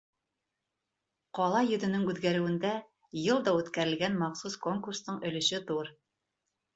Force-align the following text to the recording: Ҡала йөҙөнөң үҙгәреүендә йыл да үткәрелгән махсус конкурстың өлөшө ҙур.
Ҡала 1.39 1.59
йөҙөнөң 1.67 2.07
үҙгәреүендә 2.13 2.71
йыл 3.23 3.43
да 3.49 3.53
үткәрелгән 3.59 4.15
махсус 4.23 4.57
конкурстың 4.65 5.21
өлөшө 5.31 5.61
ҙур. 5.69 5.93